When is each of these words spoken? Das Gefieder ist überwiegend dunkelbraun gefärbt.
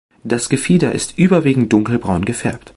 Das 0.23 0.49
Gefieder 0.49 0.93
ist 0.93 1.19
überwiegend 1.19 1.71
dunkelbraun 1.71 2.25
gefärbt. 2.25 2.69